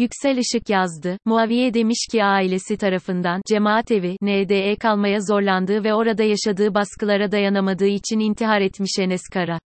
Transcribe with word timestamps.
Yüksel 0.00 0.36
Işık 0.36 0.70
yazdı. 0.70 1.18
Muaviye 1.24 1.74
demiş 1.74 2.06
ki 2.12 2.24
ailesi 2.24 2.76
tarafından 2.76 3.42
cemaat 3.48 3.90
evi 3.90 4.16
NDE 4.22 4.76
kalmaya 4.76 5.20
zorlandığı 5.20 5.84
ve 5.84 5.94
orada 5.94 6.22
yaşadığı 6.22 6.74
baskılara 6.74 7.32
dayanamadığı 7.32 7.86
için 7.86 8.18
intihar 8.18 8.60
etmiş 8.60 8.90
Enes 8.98 9.22
Kara. 9.32 9.58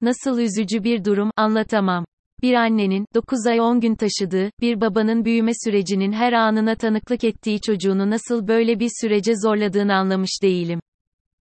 Nasıl 0.00 0.38
üzücü 0.38 0.84
bir 0.84 1.04
durum 1.04 1.30
anlatamam. 1.36 2.04
Bir 2.42 2.54
annenin 2.54 3.06
9 3.14 3.46
ay 3.46 3.60
10 3.60 3.80
gün 3.80 3.94
taşıdığı, 3.94 4.50
bir 4.60 4.80
babanın 4.80 5.24
büyüme 5.24 5.52
sürecinin 5.64 6.12
her 6.12 6.32
anına 6.32 6.74
tanıklık 6.74 7.24
ettiği 7.24 7.60
çocuğunu 7.60 8.10
nasıl 8.10 8.48
böyle 8.48 8.80
bir 8.80 8.90
sürece 9.00 9.32
zorladığını 9.44 9.94
anlamış 9.94 10.42
değilim. 10.42 10.80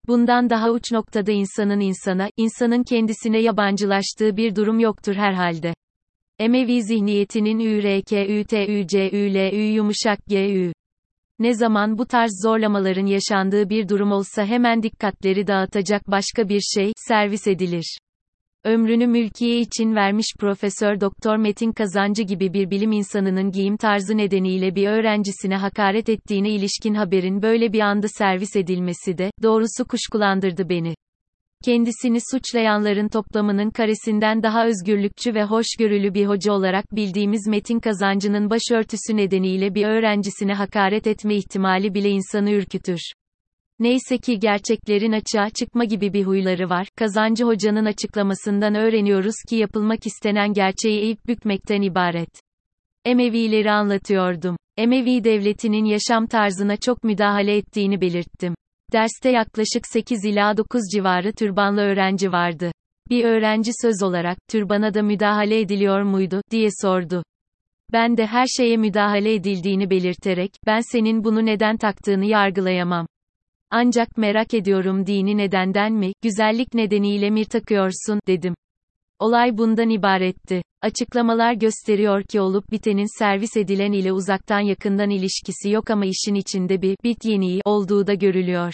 Bundan 0.07 0.49
daha 0.49 0.71
uç 0.71 0.91
noktada 0.91 1.31
insanın 1.31 1.79
insana, 1.79 2.29
insanın 2.37 2.83
kendisine 2.83 3.41
yabancılaştığı 3.41 4.37
bir 4.37 4.55
durum 4.55 4.79
yoktur 4.79 5.15
herhalde. 5.15 5.73
Emevi 6.39 6.83
zihniyetinin 6.83 7.59
ÜRKÜTÜCÜLÜ 7.59 9.55
yumuşak 9.55 10.19
GÜ. 10.27 10.73
Ne 11.39 11.53
zaman 11.53 11.97
bu 11.97 12.05
tarz 12.05 12.31
zorlamaların 12.43 13.05
yaşandığı 13.05 13.69
bir 13.69 13.89
durum 13.89 14.11
olsa 14.11 14.45
hemen 14.45 14.83
dikkatleri 14.83 15.47
dağıtacak 15.47 16.07
başka 16.07 16.49
bir 16.49 16.61
şey, 16.61 16.91
servis 16.95 17.47
edilir. 17.47 17.97
Ömrünü 18.63 19.07
mülkiye 19.07 19.59
için 19.59 19.95
vermiş 19.95 20.25
Profesör 20.39 21.01
Doktor 21.01 21.37
Metin 21.37 21.71
Kazancı 21.71 22.23
gibi 22.23 22.53
bir 22.53 22.69
bilim 22.69 22.91
insanının 22.91 23.51
giyim 23.51 23.77
tarzı 23.77 24.17
nedeniyle 24.17 24.75
bir 24.75 24.87
öğrencisine 24.87 25.55
hakaret 25.57 26.09
ettiğine 26.09 26.49
ilişkin 26.49 26.93
haberin 26.93 27.41
böyle 27.41 27.73
bir 27.73 27.79
anda 27.79 28.07
servis 28.07 28.55
edilmesi 28.55 29.17
de, 29.17 29.31
doğrusu 29.43 29.85
kuşkulandırdı 29.89 30.69
beni 30.69 30.95
kendisini 31.63 32.17
suçlayanların 32.31 33.07
toplamının 33.07 33.69
karesinden 33.69 34.43
daha 34.43 34.65
özgürlükçü 34.67 35.35
ve 35.35 35.43
hoşgörülü 35.43 36.13
bir 36.13 36.25
hoca 36.25 36.53
olarak 36.53 36.95
bildiğimiz 36.95 37.47
Metin 37.47 37.79
Kazancı'nın 37.79 38.49
başörtüsü 38.49 39.17
nedeniyle 39.17 39.75
bir 39.75 39.85
öğrencisine 39.85 40.53
hakaret 40.53 41.07
etme 41.07 41.35
ihtimali 41.35 41.93
bile 41.93 42.09
insanı 42.09 42.51
ürkütür. 42.51 42.99
Neyse 43.79 44.17
ki 44.17 44.39
gerçeklerin 44.39 45.11
açığa 45.11 45.49
çıkma 45.49 45.83
gibi 45.83 46.13
bir 46.13 46.23
huyları 46.23 46.69
var. 46.69 46.87
Kazancı 46.95 47.45
hocanın 47.45 47.85
açıklamasından 47.85 48.75
öğreniyoruz 48.75 49.35
ki 49.49 49.55
yapılmak 49.55 50.05
istenen 50.05 50.53
gerçeği 50.53 50.99
eğip 50.99 51.27
bükmekten 51.27 51.81
ibaret. 51.81 52.29
Emevileri 53.05 53.71
anlatıyordum. 53.71 54.57
Emevi 54.77 55.23
devletinin 55.23 55.85
yaşam 55.85 56.27
tarzına 56.27 56.77
çok 56.77 57.03
müdahale 57.03 57.57
ettiğini 57.57 58.01
belirttim. 58.01 58.55
Derste 58.93 59.29
yaklaşık 59.29 59.87
8 59.87 60.25
ila 60.25 60.57
9 60.57 60.81
civarı 60.93 61.33
türbanlı 61.33 61.81
öğrenci 61.81 62.31
vardı. 62.31 62.71
Bir 63.09 63.25
öğrenci 63.25 63.71
söz 63.81 64.03
olarak, 64.03 64.37
türbana 64.47 64.93
da 64.93 65.03
müdahale 65.03 65.59
ediliyor 65.59 66.01
muydu, 66.01 66.41
diye 66.51 66.69
sordu. 66.81 67.23
Ben 67.91 68.17
de 68.17 68.25
her 68.25 68.47
şeye 68.47 68.77
müdahale 68.77 69.33
edildiğini 69.33 69.89
belirterek, 69.89 70.51
ben 70.65 70.81
senin 70.91 71.23
bunu 71.23 71.45
neden 71.45 71.77
taktığını 71.77 72.25
yargılayamam. 72.25 73.07
Ancak 73.71 74.17
merak 74.17 74.53
ediyorum 74.53 75.07
dini 75.07 75.37
nedenden 75.37 75.93
mi, 75.93 76.13
güzellik 76.21 76.73
nedeniyle 76.73 77.29
mi 77.29 77.45
takıyorsun, 77.45 78.19
dedim. 78.27 78.55
Olay 79.23 79.57
bundan 79.57 79.89
ibaretti. 79.89 80.61
Açıklamalar 80.81 81.53
gösteriyor 81.53 82.23
ki 82.23 82.41
olup 82.41 82.71
bitenin 82.71 83.19
servis 83.19 83.57
edilen 83.57 83.91
ile 83.91 84.11
uzaktan 84.11 84.59
yakından 84.59 85.09
ilişkisi 85.09 85.69
yok 85.69 85.89
ama 85.89 86.05
işin 86.05 86.35
içinde 86.35 86.81
bir 86.81 86.97
bit 87.03 87.25
yeniği 87.25 87.61
olduğu 87.65 88.07
da 88.07 88.13
görülüyor. 88.13 88.73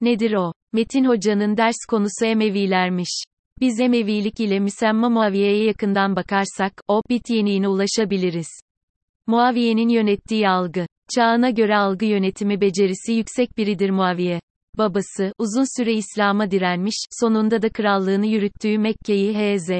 Nedir 0.00 0.32
o? 0.32 0.52
Metin 0.72 1.04
Hoca'nın 1.04 1.56
ders 1.56 1.76
konusu 1.88 2.24
Emevilermiş. 2.24 3.24
Biz 3.60 3.80
Emevilik 3.80 4.40
ile 4.40 4.60
Müsemma 4.60 5.08
Muaviye'ye 5.08 5.64
yakından 5.64 6.16
bakarsak, 6.16 6.72
o 6.88 7.02
bit 7.10 7.30
yeniğine 7.30 7.68
ulaşabiliriz. 7.68 8.48
Muaviye'nin 9.26 9.88
yönettiği 9.88 10.48
algı. 10.48 10.86
Çağına 11.14 11.50
göre 11.50 11.76
algı 11.76 12.04
yönetimi 12.04 12.60
becerisi 12.60 13.12
yüksek 13.12 13.58
biridir 13.58 13.90
Muaviye. 13.90 14.40
Babası, 14.78 15.32
uzun 15.38 15.78
süre 15.78 15.92
İslam'a 15.92 16.50
direnmiş, 16.50 16.94
sonunda 17.20 17.62
da 17.62 17.68
krallığını 17.68 18.26
yürüttüğü 18.26 18.78
Mekke'yi 18.78 19.34
H.Z. 19.34 19.70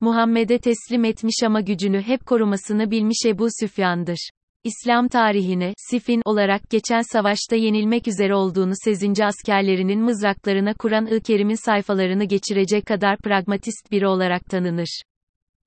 Muhammed'e 0.00 0.58
teslim 0.58 1.04
etmiş 1.04 1.42
ama 1.46 1.60
gücünü 1.60 2.02
hep 2.02 2.26
korumasını 2.26 2.90
bilmiş 2.90 3.18
Ebu 3.26 3.48
Süfyan'dır. 3.60 4.30
İslam 4.64 5.08
tarihine, 5.08 5.74
Sifin 5.90 6.22
olarak 6.24 6.70
geçen 6.70 7.02
savaşta 7.12 7.56
yenilmek 7.56 8.08
üzere 8.08 8.34
olduğunu 8.34 8.72
sezince 8.84 9.24
askerlerinin 9.26 10.00
mızraklarına 10.00 10.74
Kur'an-ı 10.74 11.20
Kerim'in 11.20 11.64
sayfalarını 11.64 12.24
geçirecek 12.24 12.86
kadar 12.86 13.16
pragmatist 13.16 13.90
biri 13.90 14.06
olarak 14.06 14.44
tanınır. 14.44 15.02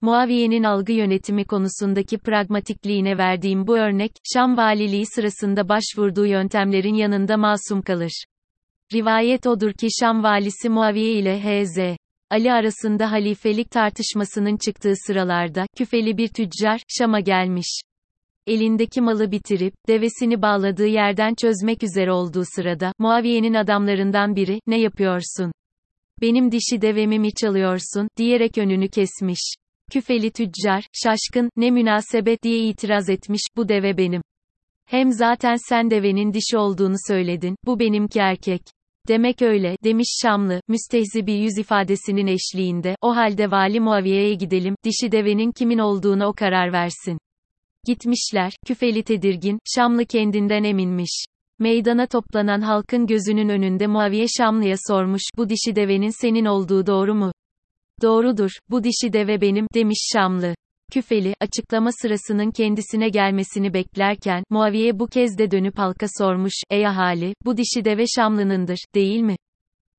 Muaviye'nin 0.02 0.64
algı 0.64 0.92
yönetimi 0.92 1.46
konusundaki 1.46 2.18
pragmatikliğine 2.18 3.18
verdiğim 3.18 3.68
bu 3.68 3.78
örnek, 3.78 4.12
Şam 4.34 4.58
valiliği 4.58 5.06
sırasında 5.06 5.70
başvurduğu 5.70 6.26
yöntemlerin 6.26 6.96
yanında 6.96 7.38
masum 7.38 7.82
kalır. 7.82 8.24
Rivayet 8.94 9.48
odur 9.48 9.74
ki 9.74 9.88
Şam 10.00 10.24
valisi 10.24 10.70
Muaviye 10.70 11.14
ile 11.14 11.42
H.Z. 11.42 11.78
Ali 12.30 12.52
arasında 12.52 13.12
halifelik 13.12 13.72
tartışmasının 13.72 14.58
çıktığı 14.58 14.94
sıralarda, 15.08 15.66
küfeli 15.78 16.18
bir 16.18 16.28
tüccar, 16.28 16.82
Şam'a 16.88 17.20
gelmiş. 17.20 17.82
Elindeki 18.48 19.02
malı 19.02 19.32
bitirip, 19.32 19.74
devesini 19.88 20.42
bağladığı 20.42 20.88
yerden 20.88 21.34
çözmek 21.42 21.84
üzere 21.84 22.12
olduğu 22.12 22.44
sırada, 22.56 22.94
Muaviye'nin 23.00 23.54
adamlarından 23.54 24.36
biri, 24.36 24.60
ne 24.68 24.80
yapıyorsun? 24.80 25.52
Benim 26.22 26.52
dişi 26.52 26.82
devemi 26.82 27.20
mi 27.20 27.34
çalıyorsun, 27.34 28.08
diyerek 28.18 28.58
önünü 28.58 28.90
kesmiş. 28.90 29.54
Küfeli 29.92 30.32
tüccar, 30.32 30.88
şaşkın, 31.04 31.50
ne 31.56 31.72
münasebet 31.72 32.44
diye 32.44 32.60
itiraz 32.60 33.10
etmiş, 33.10 33.42
bu 33.56 33.70
deve 33.70 33.98
benim. 33.98 34.22
Hem 34.86 35.12
zaten 35.12 35.56
sen 35.70 35.90
devenin 35.90 36.34
dişi 36.34 36.58
olduğunu 36.58 36.96
söyledin, 37.08 37.56
bu 37.66 37.80
benimki 37.80 38.20
erkek. 38.20 38.62
Demek 39.08 39.42
öyle, 39.42 39.78
demiş 39.84 40.08
Şamlı, 40.22 40.62
müstehzi 40.68 41.28
bir 41.28 41.36
yüz 41.36 41.58
ifadesinin 41.58 42.28
eşliğinde, 42.28 42.96
o 43.02 43.16
halde 43.16 43.52
Vali 43.52 43.80
Muaviye'ye 43.80 44.34
gidelim, 44.34 44.76
dişi 44.84 45.12
devenin 45.12 45.52
kimin 45.52 45.78
olduğunu 45.78 46.26
o 46.26 46.34
karar 46.34 46.74
versin. 46.74 47.18
Gitmişler, 47.86 48.54
küfeli 48.68 49.04
tedirgin, 49.04 49.60
Şamlı 49.76 50.06
kendinden 50.06 50.64
eminmiş. 50.64 51.26
Meydana 51.60 52.08
toplanan 52.08 52.62
halkın 52.62 53.08
gözünün 53.08 53.50
önünde 53.50 53.88
Muaviye 53.88 54.26
Şamlı'ya 54.38 54.76
sormuş, 54.88 55.22
bu 55.38 55.50
dişi 55.50 55.76
devenin 55.76 56.22
senin 56.22 56.46
olduğu 56.46 56.88
doğru 56.88 57.16
mu? 57.16 57.32
Doğrudur, 58.02 58.52
bu 58.70 58.84
dişi 58.84 59.14
deve 59.14 59.42
benim, 59.42 59.68
demiş 59.74 60.10
Şamlı. 60.14 60.56
Küfeli, 60.94 61.36
açıklama 61.40 61.92
sırasının 61.92 62.52
kendisine 62.52 63.10
gelmesini 63.10 63.74
beklerken, 63.74 64.44
Muaviye 64.50 65.00
bu 65.00 65.08
kez 65.08 65.38
de 65.38 65.52
dönüp 65.52 65.78
halka 65.78 66.06
sormuş, 66.18 66.54
ey 66.70 66.88
ahali, 66.88 67.34
bu 67.46 67.58
dişi 67.58 67.86
deve 67.86 68.04
Şamlı'nındır, 68.16 68.78
değil 68.96 69.20
mi? 69.20 69.36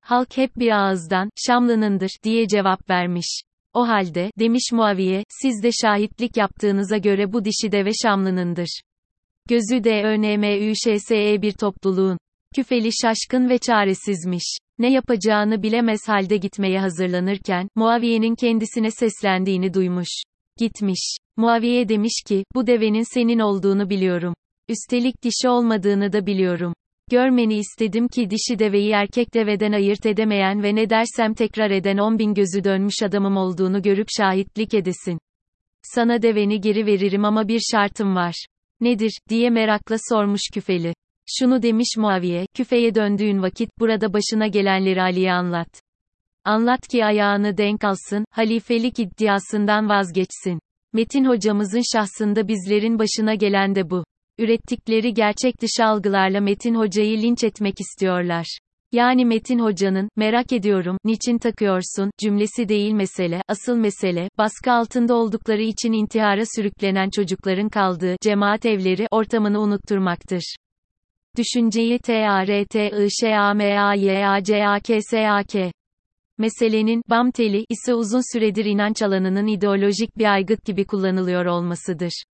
Halk 0.00 0.36
hep 0.36 0.56
bir 0.56 0.70
ağızdan, 0.70 1.30
Şamlı'nındır, 1.46 2.10
diye 2.22 2.48
cevap 2.48 2.90
vermiş. 2.90 3.40
O 3.72 3.88
halde, 3.88 4.30
demiş 4.38 4.72
Muaviye, 4.72 5.24
siz 5.28 5.62
de 5.62 5.70
şahitlik 5.82 6.36
yaptığınıza 6.36 6.96
göre 6.96 7.32
bu 7.32 7.44
dişi 7.44 7.72
deve 7.72 7.90
Şamlı'nındır. 8.02 8.80
Gözü 9.48 9.84
de 9.84 10.02
ÖNMÜŞSE 10.04 11.42
bir 11.42 11.52
topluluğun. 11.52 12.18
Küfeli 12.54 12.90
şaşkın 13.02 13.48
ve 13.48 13.58
çaresizmiş. 13.58 14.56
Ne 14.78 14.92
yapacağını 14.92 15.62
bilemez 15.62 16.00
halde 16.06 16.36
gitmeye 16.36 16.80
hazırlanırken, 16.80 17.68
Muaviye'nin 17.74 18.34
kendisine 18.34 18.90
seslendiğini 18.90 19.74
duymuş. 19.74 20.08
Gitmiş. 20.58 21.16
Muaviye 21.36 21.88
demiş 21.88 22.22
ki, 22.26 22.44
bu 22.54 22.66
devenin 22.66 23.14
senin 23.14 23.38
olduğunu 23.38 23.90
biliyorum. 23.90 24.34
Üstelik 24.68 25.22
dişi 25.22 25.48
olmadığını 25.48 26.12
da 26.12 26.26
biliyorum. 26.26 26.74
Görmeni 27.10 27.54
istedim 27.54 28.08
ki 28.08 28.30
dişi 28.30 28.58
deveyi 28.58 28.90
erkek 28.90 29.34
deveden 29.34 29.72
ayırt 29.72 30.06
edemeyen 30.06 30.62
ve 30.62 30.74
ne 30.74 30.90
dersem 30.90 31.34
tekrar 31.34 31.70
eden 31.70 31.98
on 31.98 32.18
bin 32.18 32.34
gözü 32.34 32.64
dönmüş 32.64 33.02
adamım 33.02 33.36
olduğunu 33.36 33.82
görüp 33.82 34.08
şahitlik 34.16 34.74
edesin. 34.74 35.18
Sana 35.82 36.22
deveni 36.22 36.60
geri 36.60 36.86
veririm 36.86 37.24
ama 37.24 37.48
bir 37.48 37.60
şartım 37.72 38.14
var. 38.14 38.46
Nedir, 38.80 39.18
diye 39.28 39.50
merakla 39.50 39.96
sormuş 40.10 40.40
küfeli. 40.54 40.94
Şunu 41.38 41.62
demiş 41.62 41.96
Muaviye, 41.98 42.46
küfeye 42.54 42.94
döndüğün 42.94 43.42
vakit, 43.42 43.70
burada 43.78 44.12
başına 44.12 44.46
gelenleri 44.46 45.02
Ali'ye 45.02 45.32
anlat. 45.32 45.83
Anlat 46.46 46.88
ki 46.88 47.04
ayağını 47.04 47.56
denk 47.56 47.84
alsın, 47.84 48.24
halifelik 48.30 48.98
iddiasından 48.98 49.88
vazgeçsin. 49.88 50.58
Metin 50.92 51.24
hocamızın 51.24 51.82
şahsında 51.92 52.48
bizlerin 52.48 52.98
başına 52.98 53.34
gelen 53.34 53.74
de 53.74 53.90
bu. 53.90 54.04
Ürettikleri 54.38 55.14
gerçek 55.14 55.60
dışı 55.60 55.84
algılarla 55.84 56.40
Metin 56.40 56.74
hocayı 56.74 57.22
linç 57.22 57.44
etmek 57.44 57.80
istiyorlar. 57.80 58.58
Yani 58.92 59.24
Metin 59.24 59.58
hocanın, 59.58 60.08
merak 60.16 60.52
ediyorum, 60.52 60.98
niçin 61.04 61.38
takıyorsun, 61.38 62.10
cümlesi 62.18 62.68
değil 62.68 62.92
mesele, 62.92 63.42
asıl 63.48 63.76
mesele, 63.76 64.28
baskı 64.38 64.72
altında 64.72 65.14
oldukları 65.14 65.62
için 65.62 65.92
intihara 65.92 66.42
sürüklenen 66.56 67.10
çocukların 67.10 67.68
kaldığı, 67.68 68.16
cemaat 68.22 68.66
evleri, 68.66 69.06
ortamını 69.10 69.60
unutturmaktır. 69.60 70.56
Düşünceyi 71.36 71.98
t 71.98 72.28
a 72.28 72.46
r 72.46 72.64
t 72.64 72.90
i 72.90 73.08
ş 73.20 73.38
a 73.38 73.54
m 73.54 73.80
a 73.80 73.94
y 73.94 74.26
a 74.26 74.42
c 74.42 74.66
a 74.66 74.80
k 74.80 75.00
s 75.02 75.28
a 75.28 75.44
k 75.44 75.70
Meselenin, 76.38 77.02
BAM 77.10 77.30
teli, 77.30 77.64
ise 77.68 77.94
uzun 77.94 78.32
süredir 78.32 78.64
inanç 78.64 79.02
alanının 79.02 79.46
ideolojik 79.46 80.18
bir 80.18 80.32
aygıt 80.32 80.64
gibi 80.64 80.84
kullanılıyor 80.86 81.46
olmasıdır. 81.46 82.24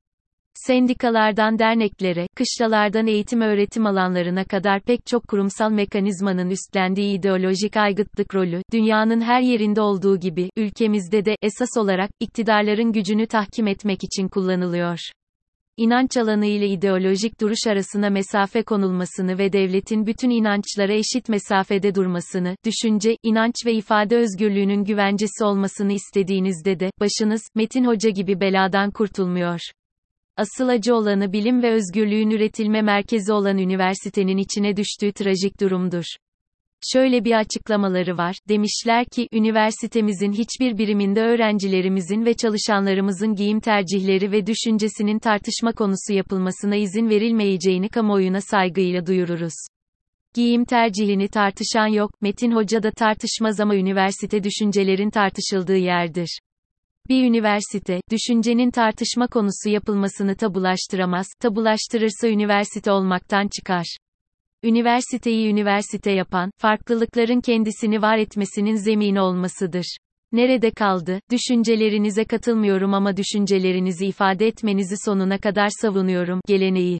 Sendikalardan 0.55 1.59
derneklere, 1.59 2.27
kışlalardan 2.37 3.07
eğitim 3.07 3.41
öğretim 3.41 3.87
alanlarına 3.87 4.45
kadar 4.45 4.81
pek 4.81 5.07
çok 5.07 5.29
kurumsal 5.29 5.71
mekanizmanın 5.71 6.51
üstlendiği 6.51 7.19
ideolojik 7.19 7.77
aygıtlık 7.77 8.35
rolü, 8.35 8.63
dünyanın 8.73 9.21
her 9.21 9.41
yerinde 9.41 9.81
olduğu 9.81 10.21
gibi, 10.21 10.51
ülkemizde 10.57 11.25
de, 11.25 11.37
esas 11.43 11.77
olarak, 11.77 12.11
iktidarların 12.21 12.93
gücünü 12.93 13.27
tahkim 13.27 13.67
etmek 13.67 14.05
için 14.05 14.29
kullanılıyor 14.29 14.99
inanç 15.81 16.17
alanı 16.17 16.47
ile 16.47 16.69
ideolojik 16.69 17.41
duruş 17.41 17.67
arasına 17.67 18.11
mesafe 18.11 18.63
konulmasını 18.63 19.39
ve 19.39 19.53
devletin 19.53 20.07
bütün 20.07 20.31
inançlara 20.31 20.93
eşit 20.93 21.29
mesafede 21.29 21.95
durmasını, 21.95 22.57
düşünce, 22.65 23.17
inanç 23.23 23.55
ve 23.67 23.73
ifade 23.73 24.17
özgürlüğünün 24.17 24.85
güvencesi 24.85 25.45
olmasını 25.45 25.93
istediğinizde 25.93 26.81
de, 26.81 26.91
başınız, 27.01 27.43
Metin 27.55 27.85
Hoca 27.85 28.11
gibi 28.11 28.41
beladan 28.41 28.91
kurtulmuyor. 28.91 29.61
Asıl 30.37 30.69
acı 30.69 30.95
olanı 30.95 31.33
bilim 31.33 31.63
ve 31.63 31.73
özgürlüğün 31.73 32.31
üretilme 32.31 32.83
merkezi 32.83 33.33
olan 33.33 33.59
üniversitenin 33.59 34.37
içine 34.37 34.77
düştüğü 34.77 35.13
trajik 35.13 35.61
durumdur. 35.61 36.05
Şöyle 36.93 37.25
bir 37.25 37.33
açıklamaları 37.33 38.19
var, 38.19 38.37
demişler 38.49 39.05
ki, 39.05 39.29
üniversitemizin 39.33 40.33
hiçbir 40.33 40.79
biriminde 40.79 41.23
öğrencilerimizin 41.23 42.25
ve 42.25 42.35
çalışanlarımızın 42.35 43.35
giyim 43.35 43.61
tercihleri 43.61 44.33
ve 44.33 44.47
düşüncesinin 44.47 45.19
tartışma 45.19 45.73
konusu 45.73 46.13
yapılmasına 46.13 46.77
izin 46.77 47.09
verilmeyeceğini 47.09 47.89
kamuoyuna 47.89 48.41
saygıyla 48.41 49.07
duyururuz. 49.07 49.55
Giyim 50.35 50.65
tercihini 50.65 51.29
tartışan 51.29 51.87
yok, 51.87 52.11
Metin 52.21 52.53
Hoca 52.53 52.83
da 52.83 52.91
tartışmaz 52.91 53.61
ama 53.61 53.77
üniversite 53.77 54.45
düşüncelerin 54.45 55.11
tartışıldığı 55.11 55.77
yerdir. 55.77 56.39
Bir 57.09 57.25
üniversite, 57.25 58.01
düşüncenin 58.11 58.71
tartışma 58.71 59.27
konusu 59.27 59.69
yapılmasını 59.69 60.37
tabulaştıramaz, 60.37 61.27
tabulaştırırsa 61.41 62.29
üniversite 62.29 62.93
olmaktan 62.93 63.49
çıkar. 63.57 63.97
Üniversiteyi 64.65 65.49
üniversite 65.49 66.11
yapan, 66.13 66.51
farklılıkların 66.59 67.41
kendisini 67.41 68.03
var 68.03 68.19
etmesinin 68.19 68.75
zemini 68.75 69.21
olmasıdır. 69.21 69.97
Nerede 70.33 70.71
kaldı? 70.71 71.21
Düşüncelerinize 71.31 72.25
katılmıyorum 72.25 72.95
ama 72.95 73.17
düşüncelerinizi 73.17 74.07
ifade 74.07 74.47
etmenizi 74.47 74.95
sonuna 75.05 75.39
kadar 75.39 75.69
savunuyorum. 75.81 76.41
Geleneği. 76.47 76.99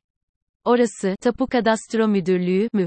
Orası, 0.65 1.15
Tapu 1.21 1.47
Kadastro 1.47 2.09
Müdürlüğü 2.09 2.69
mü? 2.73 2.87